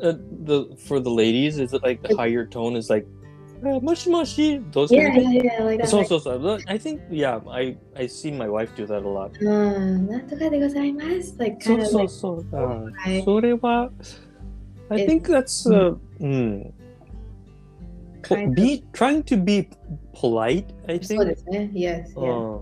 [0.04, 1.58] uh, the for the ladies?
[1.58, 3.08] Is it like the higher tone is like
[3.65, 4.59] uh, mushy mushy?
[4.73, 5.35] Those Yeah, kind of things?
[5.45, 5.89] yeah, yeah, like that.
[5.89, 6.37] So like, so so.
[6.37, 7.41] Look, I think yeah.
[7.49, 9.31] I I see my wife do that a lot.
[9.41, 11.35] うん、なんとかでございます。
[11.39, 12.47] Like そ kind う of そう like, そう。
[12.53, 12.57] あ
[12.93, 13.91] はいそれは
[14.91, 16.71] I It- think that's uh, mm,
[18.23, 19.69] po- Kind of- be trying to be
[20.15, 20.67] polite.
[20.89, 21.37] I そうで think.
[21.39, 21.71] すね。
[21.75, 22.23] Yes, yeah.
[22.23, 22.61] Uh,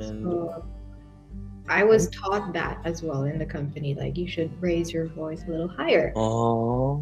[0.00, 0.62] and So,
[1.70, 3.94] I was taught that as well in the company.
[3.94, 6.12] Like you should raise your voice a little higher.
[6.16, 7.00] oh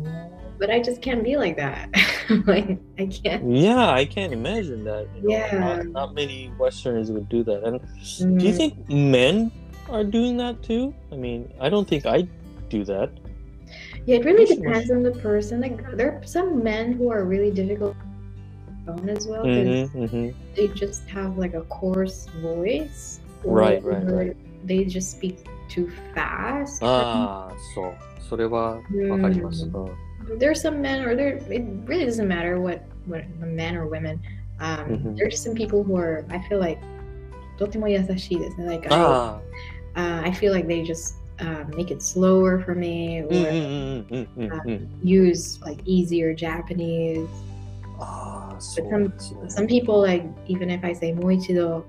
[0.60, 1.90] But I just can't be like that.
[2.46, 3.44] like I can't.
[3.52, 5.06] yeah, I can't imagine that.
[5.14, 5.58] you know, Yeah.
[5.60, 7.62] not, not many Westerners would do that.
[7.64, 7.80] And
[8.20, 9.50] Mm, Do you think men
[9.90, 10.94] are doing that too?
[11.12, 12.26] I mean, I don't think I
[12.70, 13.10] do that.
[14.06, 15.60] Yeah, it really Mushy depends on the person.
[15.60, 17.94] Like there are some men who are really difficult
[18.86, 19.42] phone as well.
[19.42, 23.20] 'cause hmm hmm they just have like a coarse voice.
[23.44, 24.36] Right, right, or right.
[24.64, 26.80] They just speak too fast.
[26.82, 27.92] Ah, so
[28.28, 28.80] それは
[29.10, 29.66] わかります。
[29.66, 30.06] うん
[30.38, 31.36] There are some men, or there.
[31.50, 34.20] It really doesn't matter what what men or women.
[34.58, 35.16] Um, Mhm.
[35.16, 36.24] There are just some people who are.
[36.30, 36.78] I feel like
[37.58, 38.66] とても優しいですね.
[38.66, 39.40] Like I, あ
[39.94, 44.88] uh, I feel like they just uh, make it slower for me, あ、 or うんうんうんうんうんうん。
[45.04, 47.26] use like easier Japanese.
[47.98, 49.40] ああ、そう some ですね。
[49.48, 51.84] Some people like even if I say もう一度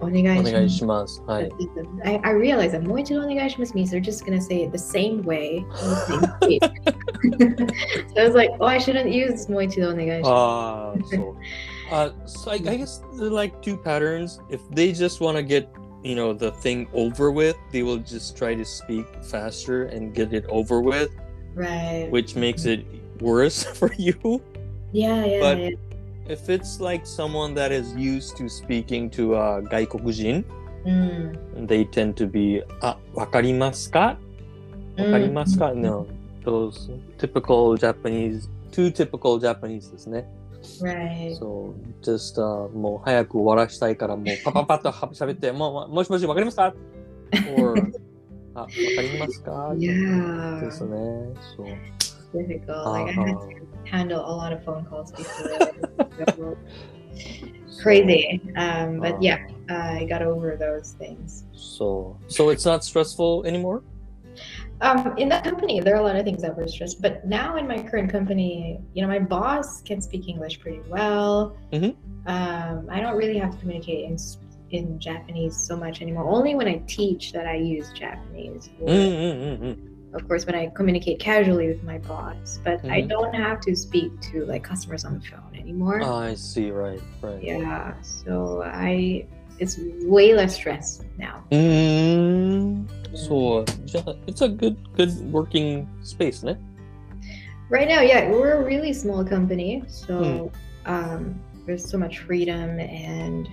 [0.00, 1.20] お願いお願いしします。
[1.26, 1.44] はます。
[1.44, 1.48] い。
[2.04, 5.58] I, I realize that もう一度お願いします means they're just gonna say it the same way.
[5.58, 6.62] in the same speed.
[8.14, 10.30] so I was like, oh, I shouldn't use もう一度お願いします。
[10.30, 11.36] ああ、そう。
[11.90, 14.40] Uh, so I, I guess they're like two patterns.
[14.50, 15.68] If they just want to get,
[16.02, 20.32] you know, the thing over with, they will just try to speak faster and get
[20.32, 21.10] it over with,
[21.54, 22.10] right.
[22.10, 22.84] which makes it
[23.20, 24.40] worse for you.
[24.92, 25.70] yeah, yeah, but- yeah.
[26.29, 30.45] If it's like someone that is used to speaking to uh, 外国人,
[30.85, 31.65] うん。
[31.65, 34.17] they tend to be, あ、わかりますか
[34.97, 36.05] わかりますか No.
[36.45, 40.27] Those typical Japanese, two typical Japanese ですね。
[40.81, 41.35] Right.
[41.37, 46.73] So, just、uh, もう早く終わらしたいからもうパパパッとは喋って、もうもしもしわかりますか
[47.57, 47.73] ?or
[48.53, 50.59] あ、わかりますか yeah.
[50.61, 50.95] ですね。
[51.57, 51.67] そう。
[52.37, 52.91] difficult.
[52.91, 53.47] Like I had Uh-huh.
[53.47, 56.57] to handle a lot of phone calls before.
[57.81, 63.43] crazy um, but uh, yeah i got over those things so so it's not stressful
[63.45, 63.83] anymore
[64.81, 67.57] um, in that company there are a lot of things that were stressed but now
[67.57, 71.91] in my current company you know my boss can speak english pretty well mm-hmm.
[72.29, 74.17] um, i don't really have to communicate in
[74.71, 80.27] in japanese so much anymore only when i teach that i use japanese mm-hmm of
[80.27, 82.91] course when i communicate casually with my boss but mm-hmm.
[82.91, 86.01] i don't have to speak to like customers on the phone anymore.
[86.03, 87.43] Oh, i see right right.
[87.43, 89.25] Yeah so i
[89.59, 91.43] it's way less stress now.
[91.51, 93.65] Mm, so
[94.27, 96.57] it's a good good working space right
[97.69, 100.51] right now yeah we're a really small company so mm.
[100.85, 103.47] um, there's so much freedom and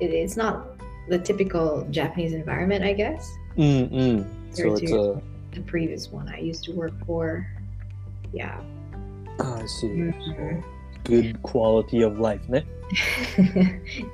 [0.00, 0.76] it, it's not
[1.08, 3.32] the typical japanese environment i guess.
[3.56, 4.28] Mm-hmm.
[4.52, 5.22] so it's a
[5.53, 7.45] the previous one I used to work for.
[8.33, 8.59] Yeah.
[9.39, 9.87] I see.
[9.87, 10.63] Mhm.
[11.05, 12.65] Good quality of life ね。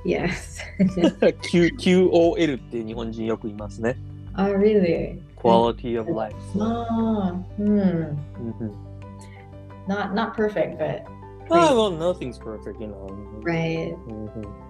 [0.05, 0.59] yes.
[1.41, 3.95] Q, QOL って日本人よく言いますね。
[4.37, 5.19] oh, really?
[5.37, 6.35] Quality of life.
[6.55, 7.59] Oh, hmm.
[7.59, 8.17] うん
[8.59, 8.71] うん
[9.87, 11.03] Not not perfect, but
[11.51, 13.07] Ah, well, nothing's perfect, you know.
[13.43, 13.95] right.
[14.07, 14.65] うんうん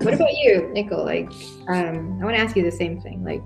[0.00, 1.04] What about you, Nicole?
[1.04, 1.30] Like,
[1.68, 3.22] um, I want to ask you the same thing.
[3.24, 3.42] Like,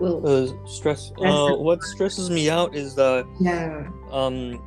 [0.00, 1.12] well, Uh, stress.
[1.22, 3.86] Uh, what stresses me out is that yeah.
[4.10, 4.58] um,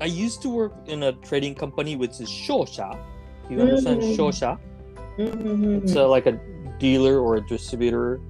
[0.00, 2.96] I used to work in a trading company which is Shosha.
[3.48, 4.16] Do you understand Mm.
[4.16, 4.58] Shosha?
[5.18, 5.82] Mhm.
[5.84, 6.38] It's uh, like a
[6.78, 8.20] dealer or a distributor.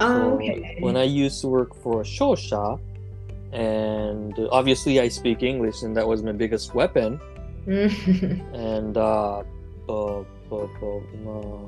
[0.00, 0.78] oh, So okay.
[0.80, 2.80] When I used to work for a Shosha,
[3.52, 7.20] and obviously I speak English, and that was my biggest weapon.
[7.66, 8.40] Mhm.
[8.72, 9.42] And uh,
[9.88, 11.60] uh, uh,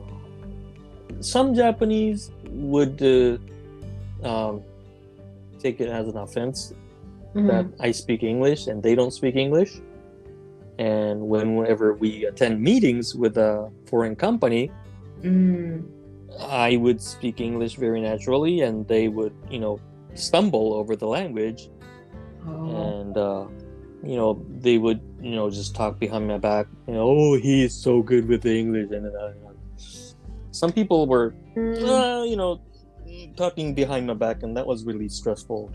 [1.20, 3.38] some Japanese would uh,
[4.26, 4.62] um,
[5.58, 6.74] take it as an offense
[7.34, 7.74] that Mhm.
[7.80, 9.80] I speak English and they don't speak English.
[10.78, 14.70] And whenever we attend meetings with a foreign company,
[15.22, 15.84] Mm.
[16.40, 19.78] I would speak English very naturally, and they would, you know,
[20.14, 21.70] stumble over the language,
[22.48, 22.66] Oh.
[22.74, 23.44] and uh,
[24.02, 26.66] you know, they would, you know, just talk behind my back.
[26.88, 29.30] You know, oh, he's so good with the English, and uh,
[30.52, 32.60] some people were, uh, you know,
[33.36, 35.72] talking behind my back, and that was really stressful.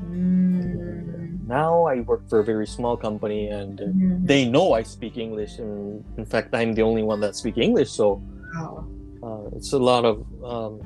[0.00, 1.46] Mm.
[1.46, 4.26] Now I work for a very small company, and mm.
[4.26, 7.90] they know I speak English, and in fact, I'm the only one that speak English.
[7.90, 8.22] So
[9.22, 10.80] uh, it's a lot of um,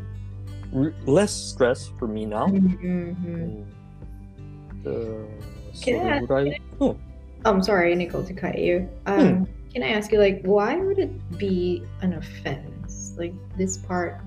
[0.74, 2.46] r- less stress for me now.
[2.46, 3.26] Mm-hmm.
[3.26, 3.66] And,
[4.86, 5.26] uh,
[5.82, 6.58] can so I?
[6.80, 6.96] Oh.
[7.44, 8.88] I'm sorry, Nicole, to cut you.
[9.06, 9.12] Hmm.
[9.12, 9.44] Um, hmm.
[9.72, 12.85] Can I ask you, like, why would it be an offense?
[13.16, 14.20] like this part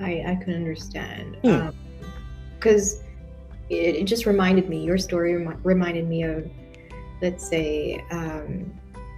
[0.00, 1.36] i i could understand
[2.58, 3.00] because mm.
[3.00, 3.06] um,
[3.68, 6.50] it, it, just reminded me your story rem- reminded me of
[7.20, 8.70] let's say um,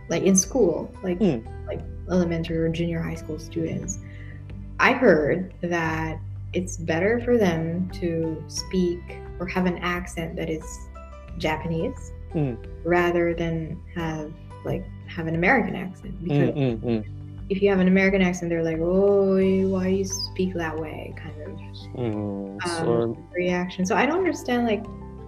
[0.08, 1.44] like in school like mm.
[1.66, 3.98] like elementary or junior high school students
[4.78, 6.18] i heard that
[6.52, 9.00] it's better for them to speak
[9.40, 10.64] or have an accent that is
[11.38, 12.56] japanese mm.
[12.84, 14.32] rather than have
[14.64, 18.50] like have an american accent hmm, because hmm, hmm if you have an American accent,
[18.50, 19.36] they're like, "Oh,
[19.68, 21.58] why you speak that way?" kind of
[21.96, 23.84] mm, um, reaction.
[23.84, 24.84] So I don't understand like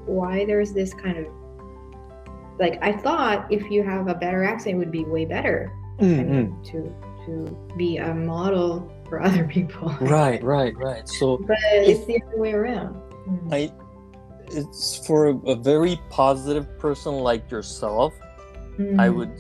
[0.07, 1.27] why there's this kind of
[2.59, 6.21] like I thought if you have a better accent, it would be way better mm-hmm.
[6.21, 6.95] I mean, to
[7.27, 9.95] to be a model for other people.
[10.01, 11.09] right, right, right.
[11.09, 12.95] So, but it's the other way around.
[13.29, 13.53] Mm.
[13.53, 13.73] I,
[14.49, 18.15] it's for a, very positive person like yourself.
[18.79, 19.01] Mm.
[19.01, 19.17] I hmm.
[19.17, 19.33] would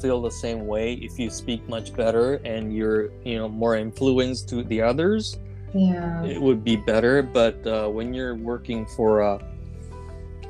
[0.00, 4.48] feel the same way if you speak much better and you're you know more influenced
[4.48, 5.38] to the others
[5.74, 9.38] yeah it would be better but uh, when you're working for a,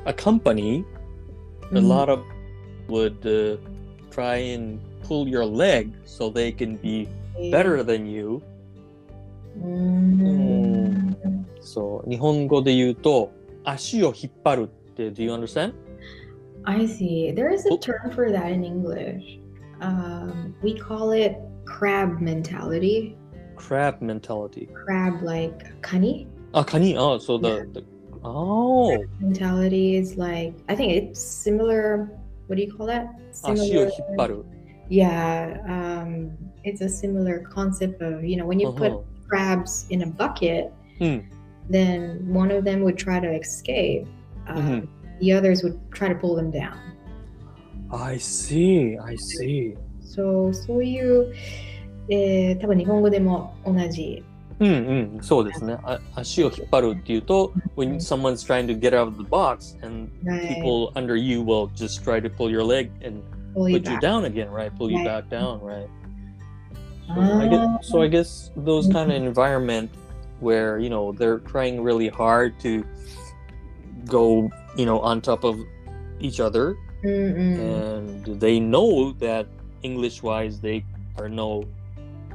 [0.05, 0.83] a company
[1.71, 1.87] a Mhm.
[1.87, 2.19] lot of
[2.89, 3.57] would uh,
[4.11, 7.07] try and pull your leg so they can be
[7.51, 8.41] better than you.
[9.57, 9.67] うー
[10.89, 11.17] ん。
[11.61, 13.31] そう、日本語で言うと、
[13.63, 15.73] 足を引っ張るって、do you understand?
[16.64, 17.30] I see.
[17.32, 19.38] There is a term for that in English.
[19.80, 23.16] Um, we call it crab mentality.
[23.56, 24.68] Crab mentality.
[24.74, 26.26] Crab like kani.
[26.54, 26.96] Ah, kani.
[26.96, 27.64] Oh, so the, yeah.
[27.72, 27.84] the
[28.24, 32.10] oh mentality is like I think it's similar.
[32.46, 33.08] What do you call that?
[33.44, 33.90] Ah, similar,
[34.90, 36.32] yeah, um,
[36.64, 38.78] it's a similar concept of you know when you uh -huh.
[38.78, 39.28] put uh-huh.
[39.28, 41.22] crabs in a bucket, mm.
[41.70, 44.06] then one of them would try to escape.
[44.46, 44.58] Mm-hmm.
[44.58, 46.77] Um, mm -hmm The others would try to pull them down.
[47.91, 49.75] I see, I see.
[50.01, 51.33] So そういう、
[52.09, 54.23] えー、多分日本語でも同じ。
[54.59, 54.69] うん
[55.15, 55.77] うん、そうですね。
[55.83, 60.47] あ足を引っ張るっていうと、when someone's trying to get out of the box and Right.
[60.47, 63.21] people under you will just try to pull your leg and
[63.53, 64.01] pull you put you back.
[64.01, 64.71] down again, right?
[64.77, 65.05] Pull you Right.
[65.05, 65.89] back down, right?
[67.07, 69.89] So I guess, so I guess those kind of environment
[70.39, 72.83] where you know they're trying really hard to
[74.05, 75.58] go, you know on top of
[76.20, 77.58] each other Mm-mm.
[77.58, 79.46] and they know that
[79.82, 80.84] english wise they
[81.18, 81.64] are no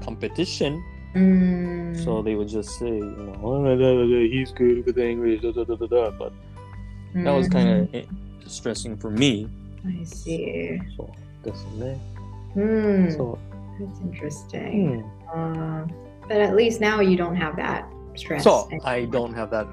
[0.02, 0.84] competition
[1.16, 2.04] mm.
[2.04, 5.76] so they would just say you know oh, he's good with english da, da, da,
[5.76, 7.24] da, but mm-hmm.
[7.24, 8.44] that was kind of mm-hmm.
[8.44, 9.50] distressing for me
[9.88, 11.10] i see so
[11.44, 13.16] that's mm.
[13.16, 13.40] so
[13.80, 15.02] that's interesting
[15.34, 15.84] mm.
[15.84, 15.88] uh,
[16.28, 18.88] but at least now you don't have that stress so anymore.
[18.88, 19.68] i don't have that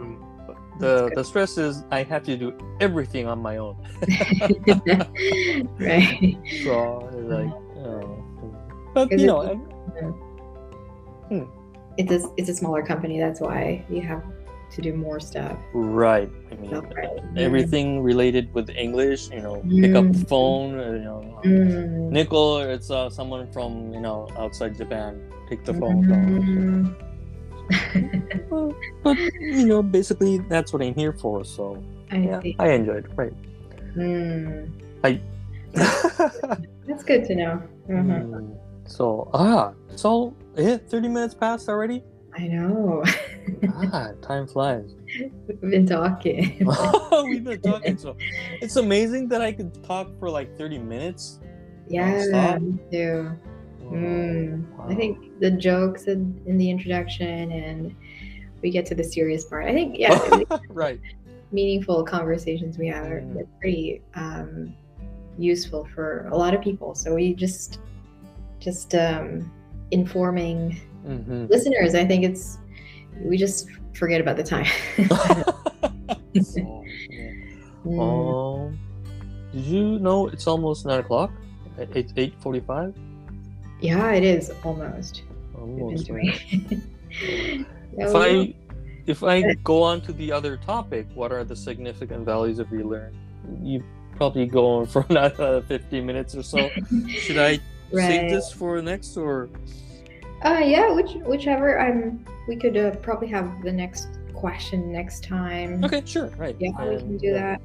[0.80, 3.76] the the stress is I have to do everything on my own.
[5.78, 6.36] right.
[6.64, 7.52] So it's like,
[7.84, 8.06] uh,
[8.94, 9.60] but you know, and-
[11.98, 13.18] It's a it's a smaller company.
[13.20, 14.22] That's why you have
[14.74, 15.58] to do more stuff.
[15.74, 16.30] right.
[16.50, 16.72] I mean,
[17.36, 19.28] everything related with English.
[19.30, 20.28] You know, pick up the Mm.
[20.32, 20.68] phone.
[20.80, 22.10] uh, You know, Mm.
[22.10, 22.58] nickel.
[22.64, 25.20] It's uh, someone from you know outside Japan.
[25.50, 25.98] Pick the phone.
[26.08, 26.94] Mm.
[28.48, 31.44] Well, but you know, basically that's what I'm here for.
[31.44, 32.56] So I yeah, see.
[32.58, 33.04] I enjoyed.
[33.06, 33.32] it, Right.
[33.96, 34.70] Mm.
[35.74, 37.62] That's good to know.
[37.88, 38.26] Mhm.
[38.30, 38.56] Mm.
[38.86, 42.02] So ah, it's all yeah, thirty minutes passed already.
[42.36, 43.02] I know.
[43.92, 44.94] Ah, time flies.
[45.48, 46.54] We've been talking.
[47.24, 48.14] We've been talking so
[48.62, 51.40] it's amazing that I could talk for like thirty minutes.
[51.88, 53.32] yeah, me too.
[53.82, 54.64] Mm.
[54.88, 57.96] I think the jokes in, in the introduction and
[58.62, 59.66] we get to the serious part.
[59.66, 60.18] I think yeah,
[60.68, 61.00] right.
[61.52, 63.46] meaningful conversations we have are Mm.
[63.60, 64.74] pretty um,
[65.38, 66.94] useful for a lot of people.
[66.94, 67.80] So we just
[68.60, 69.50] just um,
[69.90, 71.94] informing hmm listeners.
[71.94, 72.58] I think it's
[73.24, 74.66] we just forget about the time.
[77.84, 77.98] Mm.
[77.98, 78.78] Um,
[79.52, 81.30] did you know it's almost nine o'clock?
[81.78, 82.94] It's eight forty-five.
[83.80, 85.22] yeah, it is almost.
[85.58, 86.10] Almost.
[87.12, 88.54] If I
[89.06, 93.16] if I go on to the other topic, what are the significant values of relearn?
[93.62, 93.82] You
[94.16, 96.70] probably go on for another fifty minutes or so.
[97.08, 97.58] Should I
[97.92, 98.06] Right.
[98.06, 99.48] save this for next or?
[100.44, 101.80] Uh, yeah, which whichever.
[101.80, 102.24] I'm.
[102.46, 105.84] We could uh, probably have the next question next time.
[105.84, 106.54] Okay, sure, right.
[106.60, 107.56] Yeah, we can do yeah.
[107.56, 107.60] that.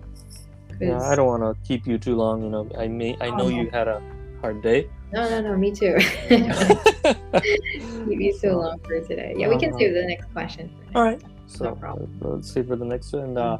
[0.81, 2.41] Yeah, I don't want to keep you too long.
[2.43, 3.49] You know, I may I know Oh.
[3.49, 4.01] you had a
[4.41, 4.89] hard day.
[5.15, 5.57] No, no, no.
[5.57, 5.95] Me too.
[6.29, 9.33] Keep you so long for today.
[9.37, 9.79] Yeah, we can Uh-huh.
[9.79, 10.69] save the next question.
[10.69, 11.19] for next All right.
[11.21, 11.31] time.
[11.47, 12.19] So problem.
[12.23, 13.23] uh, let's see for the next one.
[13.23, 13.57] And uh,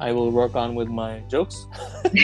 [0.00, 1.66] I will work on with my jokes.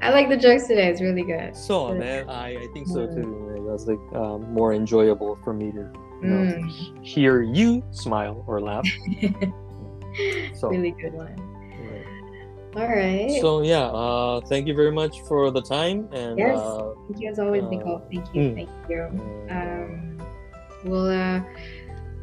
[0.00, 0.88] I like the jokes today.
[0.90, 1.56] It's really good.
[1.56, 1.98] So Good.
[1.98, 3.14] man, I, I think so Mm.
[3.14, 3.26] too.
[3.26, 3.66] man.
[3.66, 5.78] That's like um, more enjoyable for me to
[6.22, 7.04] you know, Mm.
[7.04, 8.86] hear you smile or laugh.
[10.54, 11.34] So, really good one.
[12.74, 12.82] Right.
[12.82, 13.40] All right.
[13.40, 16.58] so yeah, uh, thank you very much for the time and Yes.
[16.58, 18.02] uh, Thank you as always, uh, Nicole.
[18.12, 18.40] Thank you.
[18.42, 18.54] mm.
[18.54, 19.02] Thank you.
[19.50, 20.18] Um,
[20.84, 21.40] we'll uh,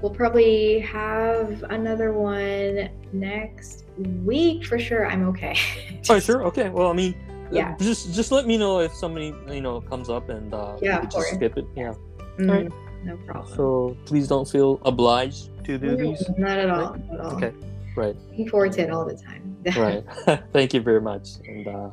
[0.02, 3.86] we'll probably have another one next
[4.26, 5.06] week for sure.
[5.08, 5.56] I'm okay.
[6.10, 6.70] oh sure, okay.
[6.70, 7.76] Well, I mean, uh, Yeah.
[7.80, 11.14] just just let me know if somebody you know comes up and uh, Yeah, just
[11.16, 11.32] course.
[11.32, 11.66] skip it.
[11.76, 11.94] Yeah.
[12.38, 12.72] Mm, Alright.
[13.04, 13.56] No problem.
[13.58, 16.22] So please don't feel obliged to do these.
[16.38, 16.94] Not at all.
[16.94, 17.32] Not at all.
[17.36, 17.52] Okay.
[17.96, 18.16] Right.
[18.30, 19.58] Looking forward to it all the time.
[19.78, 20.04] Right.
[20.54, 21.28] Thank you very much.
[21.48, 21.90] And uh,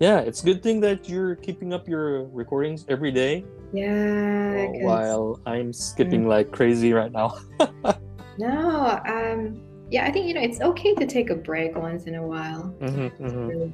[0.00, 4.66] yeah, it's a good thing that you're keeping up your recordings every day yeah.
[4.68, 5.74] uh, while I'm Mm.
[5.74, 7.36] skipping like crazy right now.
[8.38, 9.00] No.
[9.06, 9.60] Um.
[9.90, 10.06] Yeah.
[10.06, 12.74] I think you know it's okay to take a break once in a while.
[12.80, 13.48] Mhm, It mhm.
[13.48, 13.72] really,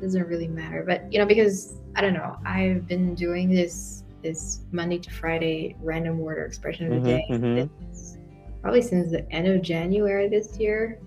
[0.00, 2.36] doesn't really matter, but you know because I don't know.
[2.46, 7.16] I've been doing this this Monday to Friday random word or expression of the Mhm,
[7.16, 7.70] day mhm.
[7.90, 8.15] since-
[8.66, 10.98] probably since the end of January this year.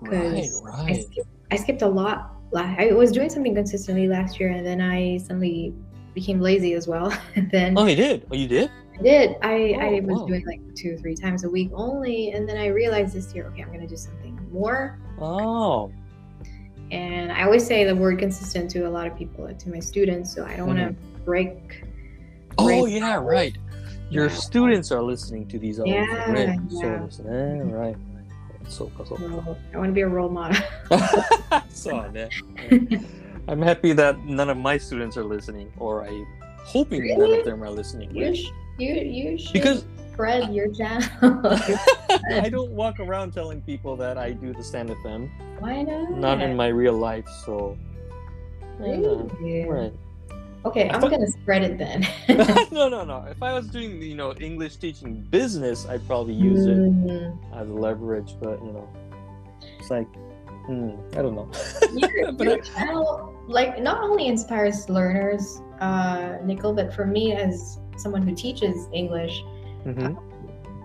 [0.00, 1.02] Right, because I, right.
[1.02, 2.36] skipped, I skipped a lot.
[2.54, 5.74] I was doing something consistently last year, and then I suddenly
[6.14, 7.12] became lazy as well.
[7.34, 8.28] and then Oh, you did?
[8.30, 8.70] Oh, you did?
[8.96, 9.36] I did.
[9.42, 10.26] I, oh, I Oh, was wow.
[10.28, 12.30] doing like two, or three times a week only.
[12.30, 15.00] And then I realized this year, okay, I'm going to do something more.
[15.20, 15.90] Oh.
[16.92, 20.32] And I always say the word consistent to a lot of people, to my students.
[20.32, 21.24] So I don't want to mm-hmm.
[21.24, 21.84] break.
[22.56, 23.58] Oh break yeah, right
[24.13, 24.35] Your Yeah.
[24.35, 26.49] students are listening to these Yeah, right.
[26.49, 26.69] yeah.
[26.69, 27.31] そうですね。
[27.31, 27.95] Right.
[27.95, 27.97] right.
[28.67, 29.23] そうかそうか。
[29.25, 30.55] So I want to be a role model.
[31.69, 32.29] そうね。
[33.47, 36.25] I'm happy that none of my students are listening, or I'm
[36.65, 37.39] hoping none Really?
[37.39, 38.11] of them are listening.
[38.15, 41.07] you, sh- you, you should Because spread your channel.
[42.29, 46.11] I don't walk around telling people that I do the stand FM, Why not?
[46.11, 47.25] not in my real life.
[47.45, 47.75] So,
[48.79, 49.65] yeah, Really?
[49.67, 49.93] right.
[50.64, 52.06] Okay, I I'm thought- gonna spread it then.
[52.72, 53.24] no, no, no.
[53.30, 57.68] If I was doing, you know, English teaching business, I'd probably use it Mm, as
[57.68, 58.34] leverage.
[58.40, 58.88] But you know,
[59.78, 60.08] it's like,
[60.66, 61.50] hmm, I don't know.
[61.94, 67.34] your, But your I- channel, like, not only inspires learners, uh, Nicole, but for me
[67.34, 69.42] as someone who teaches English,
[69.84, 70.16] Mhm.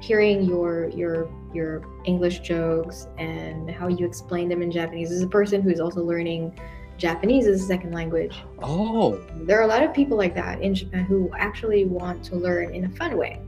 [0.01, 5.27] hearing your your your English jokes and how you explain them in Japanese as a
[5.27, 6.53] person who's also learning
[6.99, 8.35] Japanese as a second language.
[8.61, 12.35] Oh, There are a lot of people like that in Japan who actually want to
[12.35, 13.39] learn in a fun way.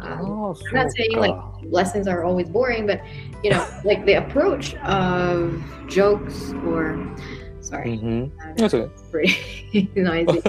[0.00, 1.34] Um, oh, I'm not saying like
[1.64, 3.00] lessons are always boring, but
[3.44, 6.98] you know, like the approach of jokes or
[7.60, 8.90] sorry, hmm uh, That's okay.
[9.10, 10.42] pretty noisy.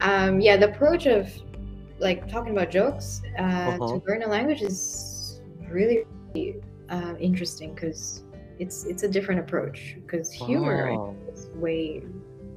[0.00, 1.28] Um, yeah, the approach of
[2.00, 3.78] like talking about jokes uh, Uh-huh.
[3.78, 5.40] to learn a language is
[5.70, 6.04] really
[6.90, 8.24] uh, interesting because
[8.58, 12.02] it's it's a different approach because humor Wow was way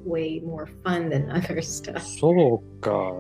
[0.04, 2.06] way more fun than other stuff.
[2.06, 2.64] So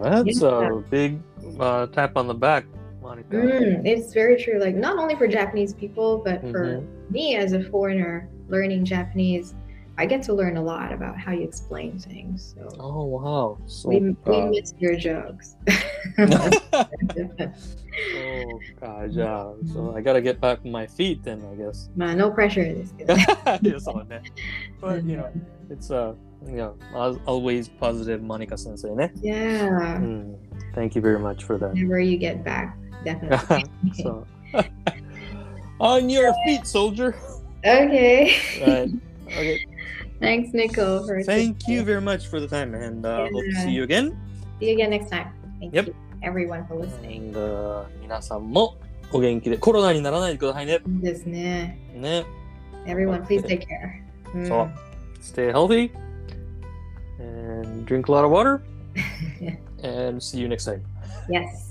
[0.03, 0.69] that's yeah.
[0.69, 1.19] a big
[1.59, 2.65] uh, tap on the back,
[3.01, 3.35] Monica.
[3.35, 4.59] Mm, it's very true.
[4.59, 7.11] Like not only for Japanese people, but for mm-hmm.
[7.11, 9.55] me as a foreigner learning Japanese,
[9.97, 12.53] I get to learn a lot about how you explain things.
[12.57, 13.57] So oh wow!
[13.65, 15.55] So we, uh, miss we your jokes.
[16.17, 16.49] oh
[18.81, 19.53] God, yeah.
[19.71, 21.87] So I gotta get back on my feet then, I guess.
[21.95, 22.63] Nah, no pressure.
[23.61, 24.11] yes, oh, on.
[24.81, 25.31] But you know,
[25.69, 26.13] it's uh,
[26.45, 26.71] yeah,
[27.25, 28.93] always positive, Monica Sensei.
[28.93, 29.09] Ne?
[29.21, 29.99] Yeah.
[30.01, 30.37] Mm,
[30.73, 31.71] thank you very much for that.
[31.71, 33.63] Whenever you get back, definitely.
[34.03, 34.27] so,
[35.79, 37.15] on your feet, soldier.
[37.65, 38.35] Okay.
[38.61, 38.91] Right.
[39.27, 39.65] Okay.
[40.20, 43.70] Thanks, Nicole, for Thank you very much for the time, and uh, hope to see
[43.70, 44.16] you again.
[44.60, 45.32] See you again next time.
[45.60, 45.86] Thank Yep.
[45.86, 47.34] you, everyone, for listening.
[47.34, 48.76] And, uh, 皆さんも
[49.12, 50.80] お元気でコロナにならないでくださいね。
[50.86, 51.78] ですね。
[51.94, 52.24] ね。
[52.86, 54.46] Everyone, please take care.
[54.46, 54.70] そう。
[55.22, 55.90] Stay healthy
[57.18, 58.60] and drink a lot of water
[59.82, 60.80] うん and see you next time.
[61.28, 61.70] yes.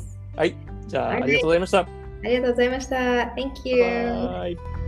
[0.87, 1.23] じゃあ、 Alright.
[1.23, 1.79] ありがとうございました。
[1.79, 1.87] あ
[2.23, 2.95] りがとうございました。
[2.95, 3.83] Thank you.
[3.83, 4.82] Bye.